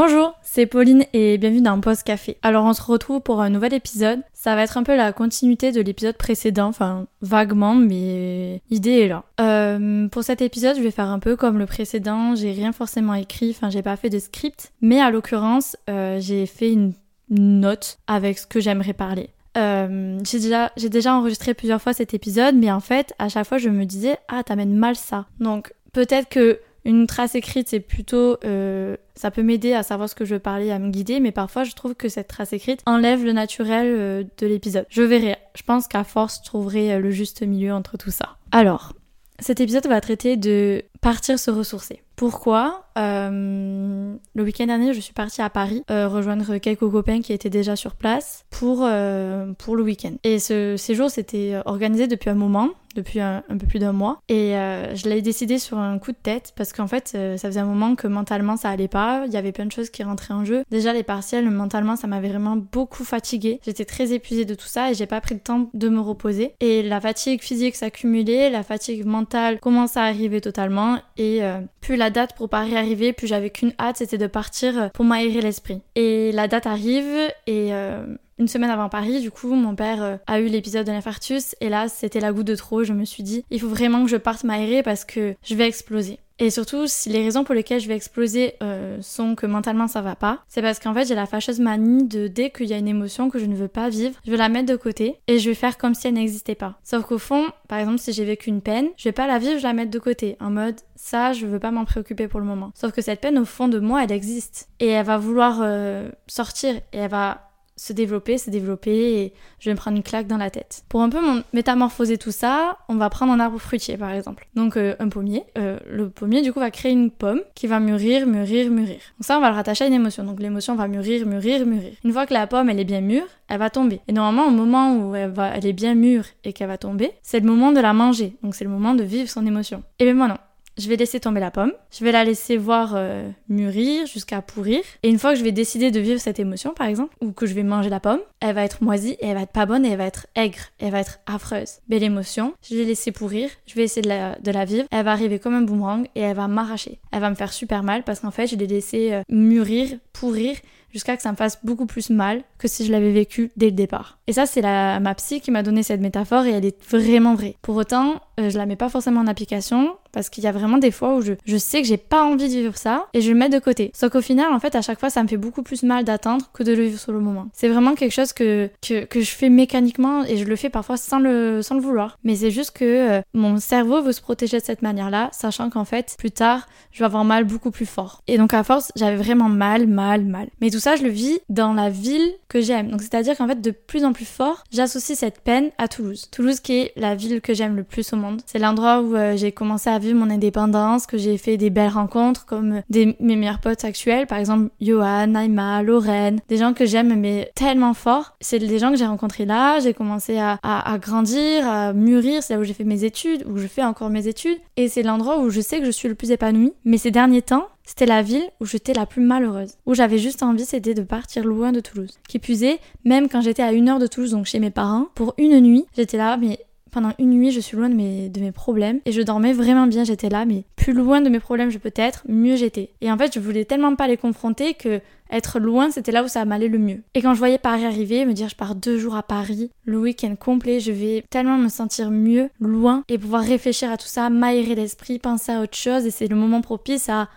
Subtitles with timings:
[0.00, 2.38] Bonjour, c'est Pauline et bienvenue dans Post Café.
[2.42, 4.20] Alors on se retrouve pour un nouvel épisode.
[4.32, 9.08] Ça va être un peu la continuité de l'épisode précédent, enfin vaguement, mais l'idée est
[9.08, 9.24] là.
[9.40, 12.36] Euh, pour cet épisode, je vais faire un peu comme le précédent.
[12.36, 16.46] J'ai rien forcément écrit, enfin j'ai pas fait de script, mais à l'occurrence, euh, j'ai
[16.46, 16.92] fait une
[17.28, 19.30] note avec ce que j'aimerais parler.
[19.56, 23.48] Euh, j'ai déjà, j'ai déjà enregistré plusieurs fois cet épisode, mais en fait, à chaque
[23.48, 25.26] fois, je me disais, ah, t'amènes mal ça.
[25.40, 30.14] Donc, peut-être que une trace écrite, c'est plutôt, euh, ça peut m'aider à savoir ce
[30.14, 32.80] que je veux parler, à me guider, mais parfois, je trouve que cette trace écrite
[32.86, 34.86] enlève le naturel euh, de l'épisode.
[34.88, 35.36] Je verrai.
[35.54, 38.36] Je pense qu'à force, je trouverai le juste milieu entre tout ça.
[38.52, 38.92] Alors,
[39.40, 42.02] cet épisode va traiter de partir se ressourcer.
[42.16, 42.82] Pourquoi?
[42.98, 47.48] Euh, Le week-end dernier, je suis partie à Paris euh, rejoindre quelques copains qui étaient
[47.48, 50.14] déjà sur place pour, euh, pour le week-end.
[50.24, 54.20] Et ce séjour s'était organisé depuis un moment, depuis un, peu plus d'un mois.
[54.28, 57.66] Et je l'ai décidé sur un coup de tête parce qu'en fait, ça faisait un
[57.66, 59.24] moment que mentalement ça allait pas.
[59.26, 60.64] Il y avait plein de choses qui rentraient en jeu.
[60.70, 63.60] Déjà, les partiels, mentalement, ça m'avait vraiment beaucoup fatiguée.
[63.64, 66.54] J'étais très épuisée de tout ça et j'ai pas pris le temps de me reposer.
[66.60, 70.98] Et la fatigue physique s'accumulait, la fatigue mentale commence à arriver totalement.
[71.16, 71.40] Et
[71.80, 75.40] plus la date pour Paris arrivait, plus j'avais qu'une hâte, c'était de partir pour m'aérer
[75.40, 75.80] l'esprit.
[75.94, 78.04] Et la date arrive et euh,
[78.38, 81.68] une semaine avant Paris, du coup, mon père euh, a eu l'épisode de l'infarctus et
[81.68, 82.84] là, c'était la goutte de trop.
[82.84, 85.66] Je me suis dit, il faut vraiment que je parte m'aérer parce que je vais
[85.66, 86.18] exploser.
[86.40, 90.02] Et surtout, si les raisons pour lesquelles je vais exploser euh, sont que mentalement ça
[90.02, 92.78] va pas, c'est parce qu'en fait j'ai la fâcheuse manie de dès qu'il y a
[92.78, 95.40] une émotion que je ne veux pas vivre, je vais la mettre de côté et
[95.40, 96.78] je vais faire comme si elle n'existait pas.
[96.84, 99.58] Sauf qu'au fond, par exemple, si j'ai vécu une peine, je vais pas la vivre,
[99.58, 102.46] je la mettre de côté, en mode ça, je veux pas m'en préoccuper pour le
[102.46, 102.70] moment.
[102.74, 106.08] Sauf que cette peine au fond de moi, elle existe et elle va vouloir euh,
[106.28, 107.47] sortir et elle va
[107.78, 110.84] se développer, se développer et je vais me prendre une claque dans la tête.
[110.88, 111.18] Pour un peu
[111.52, 114.46] métamorphoser tout ça, on va prendre un arbre fruitier par exemple.
[114.54, 115.44] Donc euh, un pommier.
[115.56, 118.96] Euh, le pommier du coup va créer une pomme qui va mûrir, mûrir, mûrir.
[118.96, 120.24] Donc ça on va le rattacher à une émotion.
[120.24, 121.92] Donc l'émotion va mûrir, mûrir, mûrir.
[122.04, 124.00] Une fois que la pomme elle est bien mûre, elle va tomber.
[124.08, 127.12] Et normalement au moment où elle, va, elle est bien mûre et qu'elle va tomber,
[127.22, 128.36] c'est le moment de la manger.
[128.42, 129.82] Donc c'est le moment de vivre son émotion.
[130.00, 130.38] Et bien moi non
[130.78, 134.80] je vais laisser tomber la pomme, je vais la laisser voir euh, mûrir jusqu'à pourrir.
[135.02, 137.46] Et une fois que je vais décider de vivre cette émotion, par exemple, ou que
[137.46, 139.84] je vais manger la pomme, elle va être moisie et elle va être pas bonne
[139.84, 141.78] et elle va être aigre, elle va être affreuse.
[141.88, 145.04] Belle émotion, je vais laisser pourrir, je vais essayer de la, de la, vivre, elle
[145.04, 147.00] va arriver comme un boomerang et elle va m'arracher.
[147.12, 150.56] Elle va me faire super mal parce qu'en fait, je l'ai laissée euh, mûrir, pourrir
[150.92, 153.72] jusqu'à que ça me fasse beaucoup plus mal que si je l'avais vécu dès le
[153.72, 154.18] départ.
[154.26, 157.34] Et ça, c'est la, ma psy qui m'a donné cette métaphore et elle est vraiment
[157.34, 157.56] vraie.
[157.62, 160.78] Pour autant, euh, je la mets pas forcément en application parce qu'il y a vraiment
[160.78, 163.30] des fois où je, je sais que j'ai pas envie de vivre ça et je
[163.30, 163.90] le mets de côté.
[163.94, 166.50] Sauf qu'au final, en fait, à chaque fois, ça me fait beaucoup plus mal d'attendre
[166.52, 167.48] que de le vivre sur le moment.
[167.52, 170.96] C'est vraiment quelque chose que, que, que, je fais mécaniquement et je le fais parfois
[170.96, 172.18] sans le, sans le vouloir.
[172.24, 175.84] Mais c'est juste que euh, mon cerveau veut se protéger de cette manière-là, sachant qu'en
[175.84, 178.22] fait, plus tard, je vais avoir mal beaucoup plus fort.
[178.26, 180.48] Et donc, à force, j'avais vraiment mal, mal, mal.
[180.78, 182.90] Ça, je le vis dans la ville que j'aime.
[182.90, 186.28] Donc, c'est-à-dire qu'en fait, de plus en plus fort, j'associe cette peine à Toulouse.
[186.30, 188.40] Toulouse qui est la ville que j'aime le plus au monde.
[188.46, 191.90] C'est l'endroit où euh, j'ai commencé à vivre mon indépendance, que j'ai fait des belles
[191.90, 196.86] rencontres comme des, mes meilleurs potes actuels, par exemple Johan, Naima, Lorraine, des gens que
[196.86, 198.36] j'aime mais tellement fort.
[198.40, 202.54] C'est des gens que j'ai rencontrés là, j'ai commencé à, à, grandir, à mûrir, c'est
[202.54, 205.38] là où j'ai fait mes études, où je fais encore mes études, et c'est l'endroit
[205.40, 206.72] où je sais que je suis le plus épanouie.
[206.84, 210.42] Mais ces derniers temps, c'était la ville où j'étais la plus malheureuse, où j'avais juste
[210.42, 212.18] envie, c'était de partir loin de Toulouse.
[212.28, 215.32] Qui puisait, même quand j'étais à une heure de Toulouse, donc chez mes parents, pour
[215.38, 216.58] une nuit, j'étais là, mais
[216.90, 220.04] pendant une nuit, je suis loin de mes, problèmes et je dormais vraiment bien.
[220.04, 222.90] J'étais là, mais plus loin de mes problèmes je peux être, mieux j'étais.
[223.00, 225.00] Et en fait, je voulais tellement pas les confronter que
[225.30, 227.02] être loin, c'était là où ça m'allait le mieux.
[227.14, 229.98] Et quand je voyais Paris arriver, me dire je pars deux jours à Paris, le
[229.98, 234.30] week-end complet, je vais tellement me sentir mieux, loin, et pouvoir réfléchir à tout ça,
[234.30, 237.28] m'aérer l'esprit, penser à autre chose, et c'est le moment propice à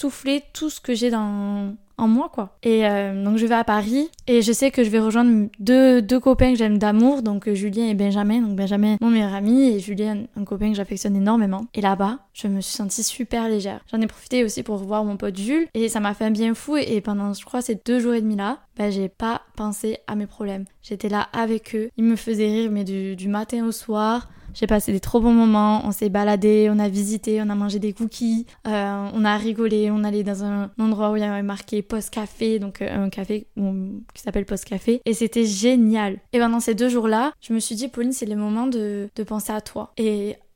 [0.00, 2.56] souffler tout ce que j'ai dans en moi quoi.
[2.62, 6.00] Et euh, donc je vais à Paris et je sais que je vais rejoindre deux,
[6.00, 8.40] deux copains que j'aime d'amour, donc euh, Julien et Benjamin.
[8.40, 11.66] Donc Benjamin, mon meilleur ami, et Julien, un copain que j'affectionne énormément.
[11.74, 13.80] Et là-bas, je me suis sentie super légère.
[13.92, 16.54] J'en ai profité aussi pour revoir mon pote Jules et ça m'a fait un bien
[16.54, 16.76] fou.
[16.78, 20.14] Et pendant, je crois, ces deux jours et demi là, ben, j'ai pas pensé à
[20.14, 20.64] mes problèmes.
[20.82, 21.90] J'étais là avec eux.
[21.98, 24.28] Ils me faisaient rire, mais du, du matin au soir.
[24.54, 27.78] J'ai passé des trop bons moments, on s'est baladé, on a visité, on a mangé
[27.78, 31.42] des cookies, euh, on a rigolé, on allait dans un endroit où il y avait
[31.42, 36.18] marqué Post Café, donc euh, un café qui s'appelle Post Café, et c'était génial.
[36.32, 39.22] Et pendant ces deux jours-là, je me suis dit, Pauline, c'est le moment de, de
[39.22, 39.92] penser à toi.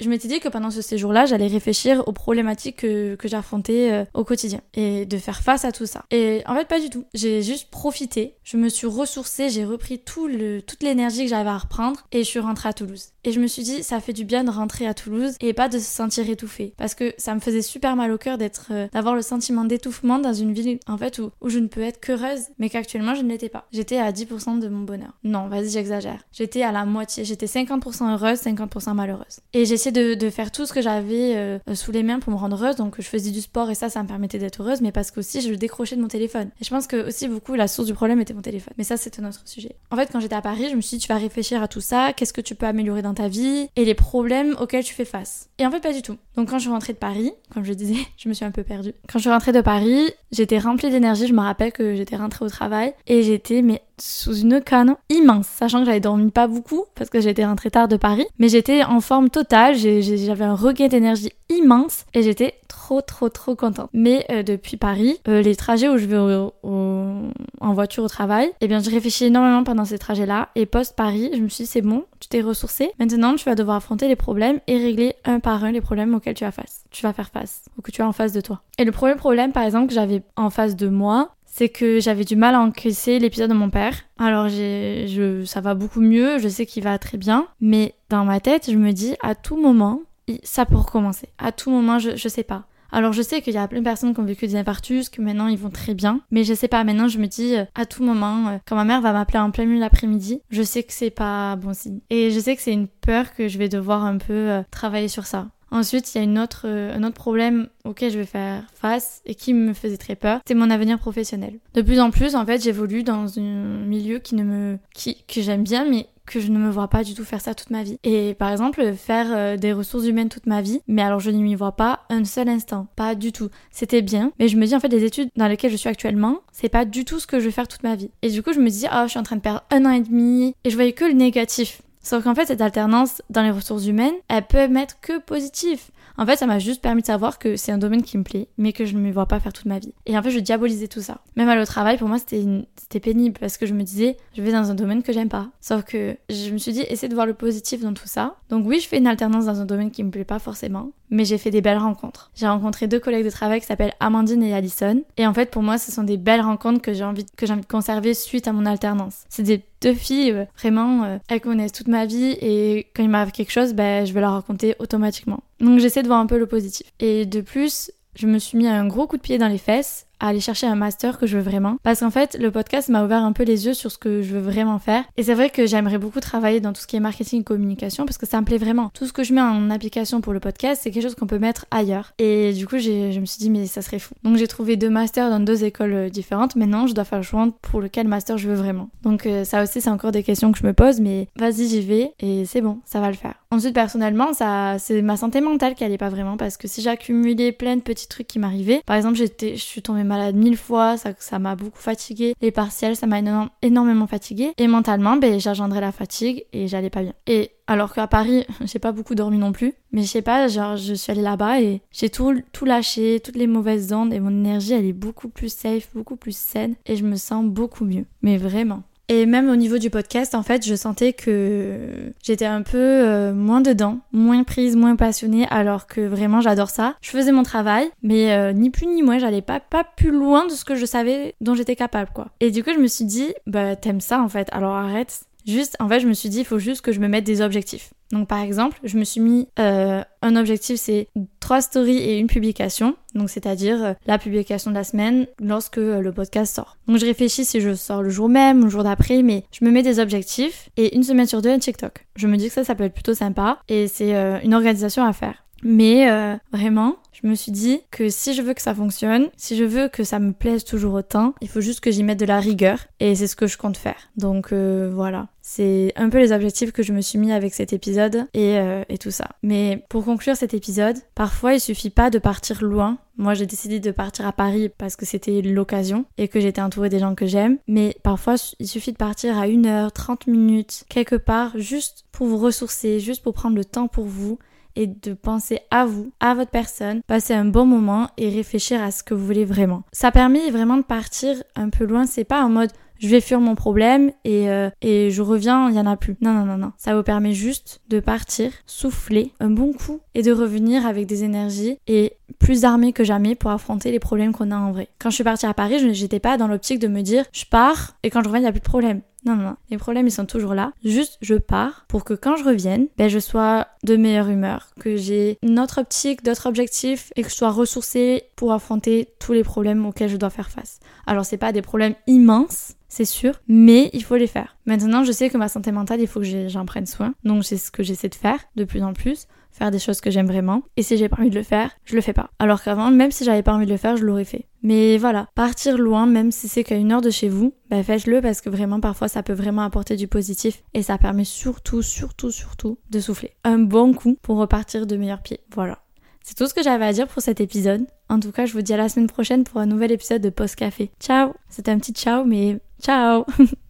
[0.00, 4.04] Je m'étais dit que pendant ce séjour-là, j'allais réfléchir aux problématiques que, que j'affrontais euh,
[4.14, 6.04] au quotidien et de faire face à tout ça.
[6.10, 7.04] Et en fait, pas du tout.
[7.14, 11.50] J'ai juste profité, je me suis ressourcée, j'ai repris tout le, toute l'énergie que j'avais
[11.50, 13.10] à reprendre et je suis rentrée à Toulouse.
[13.24, 15.68] Et je me suis dit, ça fait du bien de rentrer à Toulouse et pas
[15.68, 16.74] de se sentir étouffée.
[16.76, 20.18] Parce que ça me faisait super mal au cœur d'être, euh, d'avoir le sentiment d'étouffement
[20.18, 23.22] dans une ville, en fait, où, où je ne peux être qu'heureuse, mais qu'actuellement je
[23.22, 23.66] ne l'étais pas.
[23.72, 25.12] J'étais à 10% de mon bonheur.
[25.22, 26.20] Non, vas-y, j'exagère.
[26.32, 27.24] J'étais à la moitié.
[27.24, 29.40] J'étais 50% heureuse, 50% malheureuse.
[29.52, 32.76] Et de, faire tout ce que j'avais euh, sous les mains pour me rendre heureuse.
[32.76, 35.40] Donc je faisais du sport et ça, ça me permettait d'être heureuse, mais parce qu'aussi
[35.40, 36.50] je décrochais de mon téléphone.
[36.60, 38.74] Et je pense que aussi beaucoup la source du problème était mon téléphone.
[38.78, 39.76] Mais ça, c'est un autre sujet.
[39.90, 41.80] En fait, quand j'étais à Paris, je me suis dit, tu vas réfléchir à tout
[41.80, 45.04] ça, qu'est-ce que tu peux améliorer dans ta vie et les problèmes auxquels tu fais
[45.04, 45.48] face.
[45.58, 46.16] Et en fait, pas du tout.
[46.36, 48.62] Donc quand je suis rentrée de Paris, comme je disais, je me suis un peu
[48.62, 48.94] perdue.
[49.08, 51.26] Quand je suis rentrée de Paris, j'étais remplie d'énergie.
[51.26, 55.46] Je me rappelle que j'étais rentrée au travail et j'étais mais sous une canne immense,
[55.46, 58.84] sachant que j'avais dormi pas beaucoup parce que j'étais rentrée tard de Paris, mais j'étais
[58.84, 63.88] en forme totale, j'avais un regain d'énergie immense et j'étais trop trop trop contente.
[63.92, 68.68] Mais euh, depuis Paris, euh, les trajets où je vais en voiture au travail, eh
[68.68, 71.82] bien je réfléchis énormément pendant ces trajets-là et post Paris, je me suis dit c'est
[71.82, 75.64] bon, tu t'es ressourcé, maintenant tu vas devoir affronter les problèmes et régler un par
[75.64, 78.08] un les problèmes auxquels tu vas face, tu vas faire face ou que tu as
[78.08, 78.62] en face de toi.
[78.78, 82.24] Et le premier problème par exemple que j'avais en face de moi, c'est que j'avais
[82.24, 83.94] du mal à encaisser l'épisode de mon père.
[84.18, 88.40] Alors je, ça va beaucoup mieux, je sais qu'il va très bien, mais dans ma
[88.40, 90.00] tête, je me dis à tout moment,
[90.42, 91.28] ça peut recommencer.
[91.38, 92.64] À tout moment, je, je sais pas.
[92.90, 95.22] Alors je sais qu'il y a plein de personnes qui ont vécu des infarctus, que
[95.22, 97.86] maintenant ils vont très bien, mais je sais pas, maintenant je me dis euh, à
[97.86, 100.92] tout moment, euh, quand ma mère va m'appeler en plein milieu l'après-midi, je sais que
[100.92, 102.00] c'est pas bon signe.
[102.10, 105.08] Et je sais que c'est une peur que je vais devoir un peu euh, travailler
[105.08, 105.48] sur ça.
[105.74, 109.22] Ensuite, il y a une autre, euh, un autre problème auquel je vais faire face
[109.26, 111.58] et qui me faisait très peur, c'est mon avenir professionnel.
[111.74, 115.42] De plus en plus, en fait, j'évolue dans un milieu qui ne me, qui, que
[115.42, 117.82] j'aime bien, mais que je ne me vois pas du tout faire ça toute ma
[117.82, 117.98] vie.
[118.04, 121.38] Et par exemple, faire euh, des ressources humaines toute ma vie, mais alors je ne
[121.38, 123.48] m'y vois pas un seul instant, pas du tout.
[123.72, 126.38] C'était bien, mais je me dis en fait les études dans lesquelles je suis actuellement,
[126.52, 128.10] c'est pas du tout ce que je vais faire toute ma vie.
[128.22, 129.90] Et du coup, je me dis ah, je suis en train de perdre un an
[129.90, 131.82] et demi et je voyais que le négatif.
[132.04, 135.90] Sauf qu'en fait, cette alternance dans les ressources humaines, elle peut mettre que positif.
[136.16, 138.46] En fait, ça m'a juste permis de savoir que c'est un domaine qui me plaît,
[138.56, 139.94] mais que je ne me vois pas faire toute ma vie.
[140.06, 141.22] Et en fait, je diabolisais tout ça.
[141.34, 144.52] Même à au travail, pour moi, c'était pénible parce que je me disais, je vais
[144.52, 145.48] dans un domaine que j'aime pas.
[145.60, 148.36] Sauf que je me suis dit, essaie de voir le positif dans tout ça.
[148.50, 151.24] Donc oui, je fais une alternance dans un domaine qui me plaît pas forcément, mais
[151.24, 152.30] j'ai fait des belles rencontres.
[152.34, 155.02] J'ai rencontré deux collègues de travail qui s'appellent Amandine et Alison.
[155.16, 157.66] Et en fait, pour moi, ce sont des belles rencontres que j'ai envie, envie de
[157.66, 159.24] conserver suite à mon alternance.
[159.28, 163.08] C'est des deux filles, euh, vraiment, euh, elles connaissent toute ma vie et quand il
[163.08, 165.42] m'arrive quelque chose, ben, je vais leur raconter automatiquement.
[165.60, 166.86] Donc j'essaie de voir un peu le positif.
[167.00, 170.06] Et de plus, je me suis mis un gros coup de pied dans les fesses
[170.28, 171.76] aller chercher un master que je veux vraiment.
[171.82, 174.34] Parce qu'en fait, le podcast m'a ouvert un peu les yeux sur ce que je
[174.34, 175.04] veux vraiment faire.
[175.16, 178.06] Et c'est vrai que j'aimerais beaucoup travailler dans tout ce qui est marketing et communication
[178.06, 178.90] parce que ça me plaît vraiment.
[178.94, 181.38] Tout ce que je mets en application pour le podcast, c'est quelque chose qu'on peut
[181.38, 182.12] mettre ailleurs.
[182.18, 184.14] Et du coup, je me suis dit, mais ça serait fou.
[184.22, 186.56] Donc j'ai trouvé deux masters dans deux écoles euh, différentes.
[186.56, 188.88] Maintenant, je dois faire le choix pour lequel master je veux vraiment.
[189.02, 191.80] Donc euh, ça aussi, c'est encore des questions que je me pose, mais vas-y, j'y
[191.80, 193.34] vais et c'est bon, ça va le faire.
[193.50, 197.52] Ensuite, personnellement, ça, c'est ma santé mentale qui allait pas vraiment parce que si j'accumulais
[197.52, 200.96] plein de petits trucs qui m'arrivaient, par exemple, j'étais, je suis tombée malade mille fois,
[200.96, 202.34] ça, ça m'a beaucoup fatiguée.
[202.40, 203.20] Les partiels, ça m'a
[203.62, 204.52] énormément fatiguée.
[204.58, 207.14] Et mentalement, ben, j'agendrais la fatigue et j'allais pas bien.
[207.26, 209.74] Et alors qu'à Paris, j'ai pas beaucoup dormi non plus.
[209.92, 213.36] Mais je sais pas, genre, je suis allée là-bas et j'ai tout, tout lâché, toutes
[213.36, 216.96] les mauvaises ondes et mon énergie, elle est beaucoup plus safe, beaucoup plus saine et
[216.96, 218.06] je me sens beaucoup mieux.
[218.22, 218.82] Mais vraiment.
[219.14, 221.78] Et même au niveau du podcast, en fait, je sentais que
[222.20, 226.96] j'étais un peu euh, moins dedans, moins prise, moins passionnée, alors que vraiment j'adore ça.
[227.00, 229.60] Je faisais mon travail, mais euh, ni plus ni moins, j'allais pas,
[229.96, 232.26] plus loin de ce que je savais dont j'étais capable, quoi.
[232.40, 235.20] Et du coup, je me suis dit, bah t'aimes ça en fait, alors arrête.
[235.46, 237.40] Juste, en fait, je me suis dit, il faut juste que je me mette des
[237.40, 237.92] objectifs.
[238.14, 241.08] Donc par exemple, je me suis mis euh, un objectif, c'est
[241.40, 242.94] trois stories et une publication.
[243.16, 246.76] Donc c'est-à-dire euh, la publication de la semaine lorsque euh, le podcast sort.
[246.86, 249.72] Donc je réfléchis si je sors le jour même, le jour d'après, mais je me
[249.72, 252.06] mets des objectifs et une semaine sur deux un TikTok.
[252.14, 255.12] Je me dis que ça, ça peut être plutôt sympa et c'est une organisation à
[255.12, 255.43] faire.
[255.64, 256.06] Mais
[256.52, 259.88] vraiment, je me suis dit que si je veux que ça fonctionne, si je veux
[259.88, 262.86] que ça me plaise toujours autant, il faut juste que j'y mette de la rigueur
[263.00, 264.10] et c'est ce que je compte faire.
[264.16, 265.28] Donc euh, voilà.
[265.40, 268.82] C'est un peu les objectifs que je me suis mis avec cet épisode et, euh,
[268.88, 269.28] et, tout ça.
[269.42, 272.98] Mais pour conclure cet épisode, parfois il suffit pas de partir loin.
[273.16, 276.88] Moi j'ai décidé de partir à Paris parce que c'était l'occasion et que j'étais entourée
[276.88, 277.58] des gens que j'aime.
[277.68, 282.26] Mais parfois il suffit de partir à 1 heure, 30 minutes, quelque part, juste pour
[282.26, 284.38] vous ressourcer, juste pour prendre le temps pour vous
[284.76, 288.90] et de penser à vous, à votre personne, passer un bon moment et réfléchir à
[288.90, 289.82] ce que vous voulez vraiment.
[289.92, 293.40] Ça permet vraiment de partir un peu loin, c'est pas en mode je vais fuir
[293.40, 296.16] mon problème et, euh, et je reviens, il y en a plus.
[296.20, 296.72] Non, non, non, non.
[296.78, 301.24] Ça vous permet juste de partir, souffler un bon coup et de revenir avec des
[301.24, 304.88] énergies et plus armé que jamais pour affronter les problèmes qu'on a en vrai.
[304.98, 307.44] Quand je suis partie à Paris, je n'étais pas dans l'optique de me dire je
[307.44, 309.00] pars et quand je reviens, il n'y a plus de problème.
[309.24, 309.56] Non, non.
[309.70, 310.72] Les problèmes, ils sont toujours là.
[310.84, 314.96] Juste, je pars pour que quand je revienne, ben, je sois de meilleure humeur, que
[314.96, 319.44] j'ai une autre optique, d'autres objectifs et que je sois ressourcée pour affronter tous les
[319.44, 320.80] problèmes auxquels je dois faire face.
[321.06, 324.56] Alors, c'est pas des problèmes immenses, c'est sûr, mais il faut les faire.
[324.66, 327.14] Maintenant, je sais que ma santé mentale, il faut que j'en prenne soin.
[327.24, 330.10] Donc, c'est ce que j'essaie de faire de plus en plus faire des choses que
[330.10, 330.62] j'aime vraiment.
[330.76, 332.30] Et si j'ai pas envie de le faire, je le fais pas.
[332.38, 334.46] Alors qu'avant, même si j'avais pas envie de le faire, je l'aurais fait.
[334.64, 338.22] Mais voilà, partir loin, même si c'est qu'à une heure de chez vous, bah faites-le
[338.22, 342.30] parce que vraiment parfois ça peut vraiment apporter du positif et ça permet surtout, surtout,
[342.30, 343.32] surtout de souffler.
[343.44, 345.40] Un bon coup pour repartir de meilleurs pieds.
[345.54, 345.80] Voilà.
[346.22, 347.86] C'est tout ce que j'avais à dire pour cet épisode.
[348.08, 350.30] En tout cas, je vous dis à la semaine prochaine pour un nouvel épisode de
[350.30, 350.90] Post Café.
[350.98, 353.26] Ciao C'était un petit ciao, mais ciao